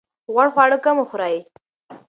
[0.33, 1.37] غوړ خواړه کم وخورئ.